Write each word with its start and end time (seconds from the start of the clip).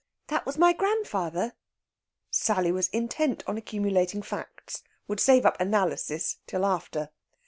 "That 0.29 0.47
was 0.47 0.57
my 0.57 0.73
grandfather?" 0.73 1.53
Sally 2.31 2.71
was 2.71 2.87
intent 2.87 3.43
on 3.45 3.55
accumulating 3.55 4.23
facts 4.23 4.81
would 5.07 5.19
save 5.19 5.45
up 5.45 5.61
analysis 5.61 6.37
till 6.47 6.65
after. 6.65 7.11